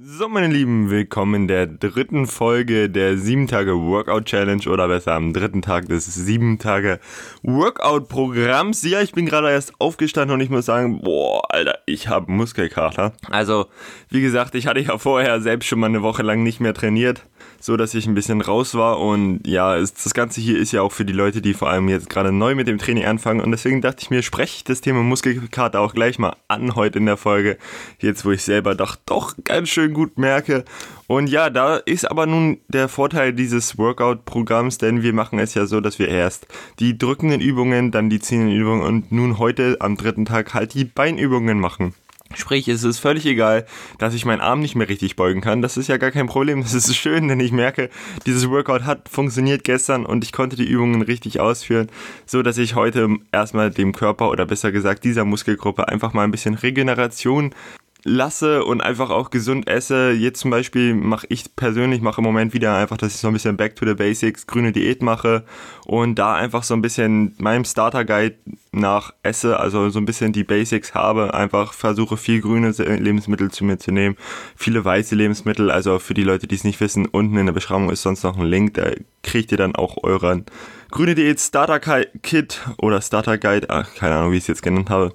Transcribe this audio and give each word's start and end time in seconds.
So, 0.00 0.28
meine 0.28 0.46
Lieben, 0.46 0.90
willkommen 0.90 1.34
in 1.34 1.48
der 1.48 1.66
dritten 1.66 2.28
Folge 2.28 2.88
der 2.88 3.18
7 3.18 3.48
Tage 3.48 3.72
Workout 3.72 4.26
Challenge 4.26 4.62
oder 4.68 4.86
besser 4.86 5.14
am 5.14 5.32
dritten 5.32 5.60
Tag 5.60 5.88
des 5.88 6.04
7 6.06 6.60
Tage 6.60 7.00
Workout 7.42 8.08
Programms. 8.08 8.88
Ja, 8.88 9.00
ich 9.00 9.10
bin 9.10 9.26
gerade 9.26 9.50
erst 9.50 9.72
aufgestanden 9.80 10.34
und 10.34 10.40
ich 10.40 10.50
muss 10.50 10.66
sagen, 10.66 11.02
boah, 11.02 11.42
Alter, 11.52 11.80
ich 11.86 12.06
habe 12.06 12.30
Muskelkater. 12.30 13.12
Also, 13.28 13.66
wie 14.08 14.20
gesagt, 14.20 14.54
ich 14.54 14.68
hatte 14.68 14.78
ja 14.78 14.98
vorher 14.98 15.40
selbst 15.40 15.66
schon 15.66 15.80
mal 15.80 15.88
eine 15.88 16.02
Woche 16.02 16.22
lang 16.22 16.44
nicht 16.44 16.60
mehr 16.60 16.74
trainiert 16.74 17.24
so 17.60 17.76
dass 17.76 17.94
ich 17.94 18.06
ein 18.06 18.14
bisschen 18.14 18.40
raus 18.40 18.74
war. 18.74 19.00
Und 19.00 19.46
ja, 19.46 19.76
es, 19.76 19.94
das 19.94 20.14
Ganze 20.14 20.40
hier 20.40 20.58
ist 20.58 20.72
ja 20.72 20.82
auch 20.82 20.92
für 20.92 21.04
die 21.04 21.12
Leute, 21.12 21.40
die 21.42 21.54
vor 21.54 21.70
allem 21.70 21.88
jetzt 21.88 22.08
gerade 22.08 22.32
neu 22.32 22.54
mit 22.54 22.68
dem 22.68 22.78
Training 22.78 23.04
anfangen. 23.04 23.40
Und 23.40 23.50
deswegen 23.50 23.80
dachte 23.80 24.02
ich 24.02 24.10
mir, 24.10 24.22
spreche 24.22 24.56
ich 24.56 24.64
das 24.64 24.80
Thema 24.80 25.02
Muskelkater 25.02 25.80
auch 25.80 25.94
gleich 25.94 26.18
mal 26.18 26.36
an 26.48 26.74
heute 26.74 26.98
in 26.98 27.06
der 27.06 27.16
Folge. 27.16 27.58
Jetzt, 27.98 28.24
wo 28.24 28.30
ich 28.30 28.42
selber 28.42 28.74
doch, 28.74 28.96
doch 29.06 29.34
ganz 29.44 29.68
schön 29.68 29.92
gut 29.92 30.18
merke. 30.18 30.64
Und 31.06 31.28
ja, 31.28 31.50
da 31.50 31.76
ist 31.76 32.10
aber 32.10 32.26
nun 32.26 32.58
der 32.68 32.88
Vorteil 32.88 33.32
dieses 33.32 33.78
Workout-Programms, 33.78 34.78
denn 34.78 35.02
wir 35.02 35.14
machen 35.14 35.38
es 35.38 35.54
ja 35.54 35.66
so, 35.66 35.80
dass 35.80 35.98
wir 35.98 36.08
erst 36.08 36.46
die 36.80 36.98
drückenden 36.98 37.40
Übungen, 37.40 37.90
dann 37.90 38.10
die 38.10 38.20
ziehenden 38.20 38.54
Übungen 38.54 38.82
und 38.82 39.10
nun 39.10 39.38
heute 39.38 39.78
am 39.80 39.96
dritten 39.96 40.26
Tag 40.26 40.54
halt 40.54 40.74
die 40.74 40.84
Beinübungen 40.84 41.60
machen. 41.60 41.94
Sprich, 42.38 42.68
es 42.68 42.84
ist 42.84 43.00
völlig 43.00 43.26
egal, 43.26 43.66
dass 43.98 44.14
ich 44.14 44.24
meinen 44.24 44.40
Arm 44.40 44.60
nicht 44.60 44.76
mehr 44.76 44.88
richtig 44.88 45.16
beugen 45.16 45.40
kann. 45.40 45.60
Das 45.60 45.76
ist 45.76 45.88
ja 45.88 45.96
gar 45.96 46.12
kein 46.12 46.28
Problem. 46.28 46.62
Das 46.62 46.72
ist 46.72 46.94
schön, 46.94 47.26
denn 47.26 47.40
ich 47.40 47.50
merke, 47.50 47.90
dieses 48.26 48.48
Workout 48.48 48.84
hat 48.84 49.08
funktioniert 49.08 49.64
gestern 49.64 50.06
und 50.06 50.22
ich 50.22 50.30
konnte 50.30 50.54
die 50.54 50.68
Übungen 50.68 51.02
richtig 51.02 51.40
ausführen, 51.40 51.88
so 52.26 52.42
dass 52.42 52.56
ich 52.56 52.76
heute 52.76 53.08
erstmal 53.32 53.70
dem 53.70 53.92
Körper 53.92 54.30
oder 54.30 54.46
besser 54.46 54.70
gesagt 54.70 55.02
dieser 55.02 55.24
Muskelgruppe 55.24 55.88
einfach 55.88 56.12
mal 56.12 56.22
ein 56.22 56.30
bisschen 56.30 56.54
Regeneration 56.54 57.54
lasse 58.04 58.64
und 58.64 58.80
einfach 58.80 59.10
auch 59.10 59.30
gesund 59.30 59.68
esse. 59.68 60.12
Jetzt 60.12 60.40
zum 60.40 60.50
Beispiel 60.50 60.94
mache 60.94 61.26
ich 61.30 61.54
persönlich 61.56 62.00
mache 62.00 62.20
im 62.20 62.24
Moment 62.24 62.54
wieder 62.54 62.76
einfach, 62.76 62.96
dass 62.96 63.14
ich 63.14 63.20
so 63.20 63.28
ein 63.28 63.32
bisschen 63.32 63.56
Back 63.56 63.76
to 63.76 63.86
the 63.86 63.94
Basics, 63.94 64.46
grüne 64.46 64.72
Diät 64.72 65.02
mache 65.02 65.44
und 65.86 66.16
da 66.16 66.34
einfach 66.34 66.62
so 66.62 66.74
ein 66.74 66.82
bisschen 66.82 67.34
meinem 67.38 67.64
Starter 67.64 68.04
Guide 68.04 68.36
nach 68.70 69.12
esse, 69.22 69.58
also 69.58 69.90
so 69.90 69.98
ein 69.98 70.06
bisschen 70.06 70.32
die 70.32 70.44
Basics 70.44 70.94
habe, 70.94 71.34
einfach 71.34 71.72
versuche 71.72 72.16
viel 72.16 72.40
grüne 72.40 72.70
Lebensmittel 72.70 73.50
zu 73.50 73.64
mir 73.64 73.78
zu 73.78 73.90
nehmen, 73.90 74.16
viele 74.56 74.84
weiße 74.84 75.14
Lebensmittel, 75.14 75.70
also 75.70 75.98
für 75.98 76.14
die 76.14 76.24
Leute, 76.24 76.46
die 76.46 76.54
es 76.54 76.64
nicht 76.64 76.80
wissen, 76.80 77.06
unten 77.06 77.36
in 77.36 77.46
der 77.46 77.52
Beschreibung 77.52 77.90
ist 77.90 78.02
sonst 78.02 78.22
noch 78.22 78.38
ein 78.38 78.46
Link, 78.46 78.74
da 78.74 78.90
kriegt 79.22 79.50
ihr 79.50 79.58
dann 79.58 79.74
auch 79.74 79.96
euren 80.04 80.46
grüne 80.90 81.14
Diät 81.14 81.40
Starter 81.40 81.80
Kit 81.80 82.60
oder 82.78 83.00
Starter 83.00 83.38
Guide, 83.38 83.70
ach, 83.70 83.94
keine 83.94 84.16
Ahnung, 84.16 84.32
wie 84.32 84.36
ich 84.36 84.44
es 84.44 84.48
jetzt 84.48 84.62
genannt 84.62 84.90
habe 84.90 85.12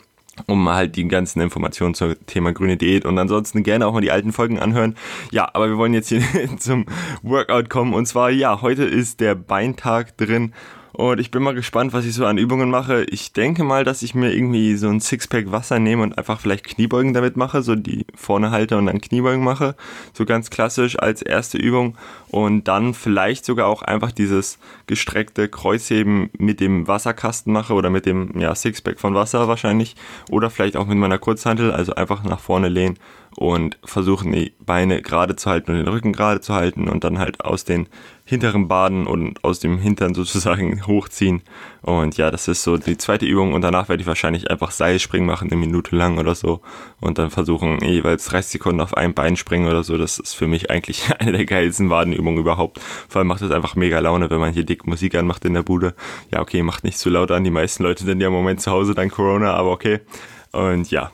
um 0.47 0.67
halt 0.69 0.95
die 0.95 1.07
ganzen 1.07 1.41
Informationen 1.41 1.93
zum 1.93 2.15
Thema 2.25 2.53
grüne 2.53 2.77
Diät 2.77 3.05
und 3.05 3.17
ansonsten 3.17 3.63
gerne 3.63 3.87
auch 3.87 3.93
mal 3.93 4.01
die 4.01 4.11
alten 4.11 4.31
Folgen 4.31 4.59
anhören. 4.59 4.95
Ja, 5.31 5.49
aber 5.53 5.69
wir 5.69 5.77
wollen 5.77 5.93
jetzt 5.93 6.09
hier 6.09 6.21
zum 6.57 6.85
Workout 7.21 7.69
kommen 7.69 7.93
und 7.93 8.05
zwar 8.07 8.29
ja, 8.29 8.61
heute 8.61 8.83
ist 8.83 9.19
der 9.19 9.35
Beintag 9.35 10.17
drin 10.17 10.53
und 10.93 11.19
ich 11.19 11.31
bin 11.31 11.41
mal 11.41 11.55
gespannt, 11.55 11.91
was 11.91 12.05
ich 12.05 12.13
so 12.13 12.27
an 12.27 12.37
Übungen 12.37 12.69
mache. 12.69 13.03
Ich 13.09 13.33
denke 13.33 13.63
mal, 13.63 13.83
dass 13.83 14.03
ich 14.03 14.13
mir 14.13 14.31
irgendwie 14.31 14.75
so 14.75 14.89
ein 14.89 14.99
Sixpack 14.99 15.51
Wasser 15.51 15.79
nehme 15.79 16.03
und 16.03 16.19
einfach 16.19 16.39
vielleicht 16.39 16.65
Kniebeugen 16.65 17.13
damit 17.13 17.35
mache, 17.35 17.63
so 17.63 17.75
die 17.75 18.05
vorne 18.13 18.51
halte 18.51 18.77
und 18.77 18.85
dann 18.85 19.01
Kniebeugen 19.01 19.43
mache. 19.43 19.75
So 20.13 20.23
ganz 20.23 20.51
klassisch 20.51 20.99
als 20.99 21.23
erste 21.23 21.57
Übung. 21.57 21.97
Und 22.29 22.67
dann 22.67 22.93
vielleicht 22.93 23.43
sogar 23.43 23.67
auch 23.67 23.81
einfach 23.81 24.11
dieses 24.11 24.59
gestreckte 24.85 25.49
Kreuzheben 25.49 26.29
mit 26.37 26.59
dem 26.59 26.87
Wasserkasten 26.87 27.51
mache 27.51 27.73
oder 27.73 27.89
mit 27.89 28.05
dem 28.05 28.39
ja, 28.39 28.53
Sixpack 28.53 28.99
von 28.99 29.15
Wasser 29.15 29.47
wahrscheinlich. 29.47 29.95
Oder 30.29 30.51
vielleicht 30.51 30.77
auch 30.77 30.85
mit 30.85 30.97
meiner 30.99 31.17
Kurzhantel, 31.17 31.71
also 31.71 31.95
einfach 31.95 32.23
nach 32.23 32.39
vorne 32.39 32.69
lehnen 32.69 32.99
und 33.37 33.77
versuchen 33.83 34.31
die 34.31 34.53
Beine 34.59 35.01
gerade 35.01 35.35
zu 35.35 35.49
halten 35.49 35.71
und 35.71 35.77
den 35.77 35.87
Rücken 35.87 36.13
gerade 36.13 36.41
zu 36.41 36.53
halten 36.53 36.87
und 36.87 37.03
dann 37.03 37.19
halt 37.19 37.43
aus 37.43 37.63
den 37.63 37.87
hinteren 38.25 38.67
Baden 38.67 39.05
und 39.05 39.43
aus 39.43 39.59
dem 39.59 39.77
Hintern 39.79 40.13
sozusagen 40.13 40.85
hochziehen. 40.87 41.41
Und 41.81 42.17
ja, 42.17 42.31
das 42.31 42.47
ist 42.47 42.63
so 42.63 42.77
die 42.77 42.97
zweite 42.97 43.25
Übung 43.25 43.53
und 43.53 43.61
danach 43.61 43.89
werde 43.89 44.01
ich 44.01 44.07
wahrscheinlich 44.07 44.49
einfach 44.49 44.71
Seilspringen 44.71 45.27
machen, 45.27 45.51
eine 45.51 45.59
Minute 45.59 45.95
lang 45.95 46.17
oder 46.17 46.35
so 46.35 46.61
und 47.01 47.17
dann 47.17 47.29
versuchen 47.29 47.79
jeweils 47.83 48.25
30 48.25 48.53
Sekunden 48.53 48.81
auf 48.81 48.95
ein 48.95 49.13
Bein 49.13 49.35
springen 49.35 49.67
oder 49.67 49.83
so. 49.83 49.97
Das 49.97 50.19
ist 50.19 50.33
für 50.33 50.47
mich 50.47 50.69
eigentlich 50.69 51.03
eine 51.19 51.33
der 51.33 51.45
geilsten 51.45 51.89
Wadenübungen 51.89 52.39
überhaupt. 52.39 52.79
Vor 53.09 53.19
allem 53.19 53.27
macht 53.27 53.41
es 53.41 53.51
einfach 53.51 53.75
mega 53.75 53.99
Laune, 53.99 54.29
wenn 54.29 54.39
man 54.39 54.53
hier 54.53 54.63
dick 54.63 54.87
Musik 54.87 55.15
anmacht 55.15 55.43
in 55.45 55.53
der 55.53 55.63
Bude. 55.63 55.95
Ja, 56.31 56.41
okay, 56.41 56.63
macht 56.63 56.83
nicht 56.83 56.97
zu 56.97 57.09
laut 57.09 57.31
an. 57.31 57.43
Die 57.43 57.51
meisten 57.51 57.83
Leute 57.83 58.03
sind 58.03 58.21
ja 58.21 58.27
im 58.27 58.33
Moment 58.33 58.61
zu 58.61 58.71
Hause 58.71 58.93
dank 58.93 59.11
Corona, 59.11 59.53
aber 59.53 59.71
okay. 59.71 59.99
Und 60.51 60.91
ja, 60.91 61.11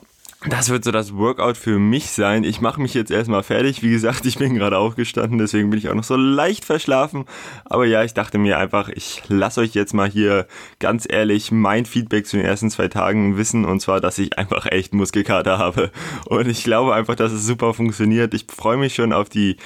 das 0.48 0.70
wird 0.70 0.84
so 0.84 0.90
das 0.90 1.14
Workout 1.14 1.58
für 1.58 1.78
mich 1.78 2.12
sein. 2.12 2.44
Ich 2.44 2.62
mache 2.62 2.80
mich 2.80 2.94
jetzt 2.94 3.10
erstmal 3.10 3.42
fertig. 3.42 3.82
Wie 3.82 3.90
gesagt, 3.90 4.24
ich 4.24 4.38
bin 4.38 4.54
gerade 4.54 4.78
aufgestanden, 4.78 5.38
deswegen 5.38 5.68
bin 5.68 5.78
ich 5.78 5.90
auch 5.90 5.94
noch 5.94 6.04
so 6.04 6.16
leicht 6.16 6.64
verschlafen. 6.64 7.26
Aber 7.66 7.84
ja, 7.84 8.04
ich 8.04 8.14
dachte 8.14 8.38
mir 8.38 8.58
einfach, 8.58 8.88
ich 8.88 9.22
lasse 9.28 9.60
euch 9.60 9.74
jetzt 9.74 9.92
mal 9.92 10.08
hier 10.08 10.46
ganz 10.78 11.06
ehrlich 11.06 11.52
mein 11.52 11.84
Feedback 11.84 12.26
zu 12.26 12.38
den 12.38 12.46
ersten 12.46 12.70
zwei 12.70 12.88
Tagen 12.88 13.36
wissen. 13.36 13.66
Und 13.66 13.80
zwar, 13.80 14.00
dass 14.00 14.18
ich 14.18 14.38
einfach 14.38 14.64
echt 14.64 14.94
Muskelkater 14.94 15.58
habe. 15.58 15.90
Und 16.24 16.48
ich 16.48 16.64
glaube 16.64 16.94
einfach, 16.94 17.16
dass 17.16 17.32
es 17.32 17.44
super 17.44 17.74
funktioniert. 17.74 18.32
Ich 18.32 18.46
freue 18.48 18.78
mich 18.78 18.94
schon 18.94 19.12
auf 19.12 19.28
die 19.28 19.58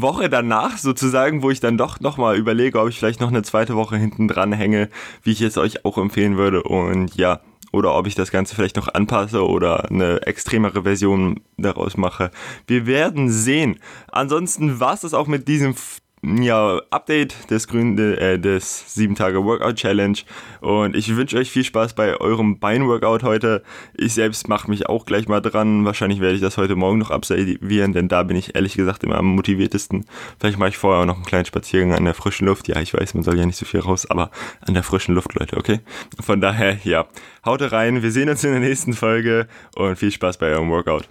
Woche 0.00 0.30
danach 0.30 0.78
sozusagen, 0.78 1.42
wo 1.42 1.50
ich 1.50 1.60
dann 1.60 1.76
doch 1.76 2.00
nochmal 2.00 2.36
überlege, 2.36 2.80
ob 2.80 2.88
ich 2.88 2.98
vielleicht 2.98 3.20
noch 3.20 3.28
eine 3.28 3.42
zweite 3.42 3.76
Woche 3.76 3.96
hinten 3.96 4.28
dran 4.28 4.52
hänge, 4.52 4.88
wie 5.22 5.32
ich 5.32 5.42
es 5.42 5.58
euch 5.58 5.84
auch 5.84 5.98
empfehlen 5.98 6.38
würde. 6.38 6.62
Und 6.62 7.16
ja, 7.16 7.40
oder 7.72 7.94
ob 7.94 8.06
ich 8.06 8.14
das 8.14 8.30
Ganze 8.30 8.54
vielleicht 8.54 8.76
noch 8.76 8.88
anpasse 8.88 9.46
oder 9.46 9.90
eine 9.90 10.22
extremere 10.22 10.82
Version 10.82 11.40
daraus 11.56 11.96
mache. 11.96 12.30
Wir 12.66 12.86
werden 12.86 13.30
sehen. 13.30 13.78
Ansonsten 14.10 14.78
war 14.78 14.94
es 14.94 15.00
das 15.00 15.14
auch 15.14 15.26
mit 15.26 15.48
diesem 15.48 15.74
ja, 16.24 16.80
Update 16.90 17.50
des 17.50 17.66
grünen 17.66 17.98
äh, 17.98 18.38
des 18.38 18.94
7 18.94 19.16
Tage 19.16 19.44
Workout 19.44 19.74
Challenge 19.74 20.18
und 20.60 20.94
ich 20.94 21.16
wünsche 21.16 21.36
euch 21.36 21.50
viel 21.50 21.64
Spaß 21.64 21.94
bei 21.94 22.16
eurem 22.20 22.60
Beinworkout 22.60 23.24
heute. 23.24 23.64
Ich 23.94 24.14
selbst 24.14 24.48
mache 24.48 24.70
mich 24.70 24.86
auch 24.88 25.04
gleich 25.04 25.26
mal 25.26 25.40
dran. 25.40 25.84
Wahrscheinlich 25.84 26.20
werde 26.20 26.36
ich 26.36 26.40
das 26.40 26.58
heute 26.58 26.76
morgen 26.76 26.98
noch 26.98 27.10
absolvieren, 27.10 27.92
denn 27.92 28.06
da 28.06 28.22
bin 28.22 28.36
ich 28.36 28.54
ehrlich 28.54 28.74
gesagt 28.74 29.02
immer 29.02 29.16
am 29.16 29.34
motiviertesten. 29.34 30.06
Vielleicht 30.38 30.58
mache 30.58 30.68
ich 30.68 30.78
vorher 30.78 31.02
auch 31.02 31.06
noch 31.06 31.16
einen 31.16 31.26
kleinen 31.26 31.44
Spaziergang 31.44 31.92
an 31.92 32.04
der 32.04 32.14
frischen 32.14 32.46
Luft. 32.46 32.68
Ja, 32.68 32.80
ich 32.80 32.94
weiß, 32.94 33.14
man 33.14 33.24
soll 33.24 33.36
ja 33.38 33.44
nicht 33.44 33.58
so 33.58 33.66
viel 33.66 33.80
raus, 33.80 34.08
aber 34.08 34.30
an 34.60 34.74
der 34.74 34.84
frischen 34.84 35.16
Luft, 35.16 35.34
Leute, 35.34 35.56
okay? 35.56 35.80
Von 36.20 36.40
daher, 36.40 36.78
ja, 36.84 37.06
haut 37.44 37.62
rein. 37.72 38.02
Wir 38.02 38.12
sehen 38.12 38.28
uns 38.28 38.44
in 38.44 38.52
der 38.52 38.60
nächsten 38.60 38.92
Folge 38.92 39.48
und 39.74 39.96
viel 39.96 40.12
Spaß 40.12 40.38
bei 40.38 40.52
eurem 40.52 40.70
Workout. 40.70 41.08